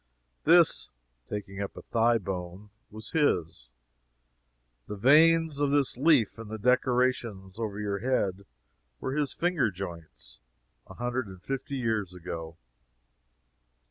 This, 0.45 0.89
[taking 1.29 1.61
up 1.61 1.77
a 1.77 1.83
thigh 1.83 2.17
bone,] 2.17 2.71
was 2.89 3.11
his. 3.11 3.69
The 4.87 4.95
veins 4.95 5.59
of 5.59 5.69
this 5.69 5.95
leaf 5.95 6.39
in 6.39 6.47
the 6.47 6.57
decorations 6.57 7.59
over 7.59 7.79
your 7.79 7.99
head, 7.99 8.47
were 8.99 9.15
his 9.15 9.31
finger 9.31 9.69
joints, 9.69 10.39
a 10.87 10.95
hundred 10.95 11.27
and 11.27 11.39
fifty 11.43 11.75
years 11.77 12.15
ago." 12.15 12.57